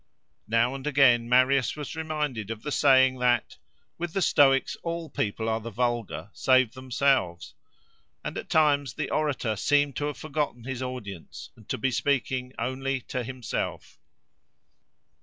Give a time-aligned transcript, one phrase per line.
[0.47, 3.57] Now and again Marius was reminded of the saying that
[3.99, 7.53] "with the Stoics all people are the vulgar save themselves;"
[8.23, 12.51] and at times the orator seemed to have forgotten his audience, and to be speaking
[12.57, 13.99] only to himself.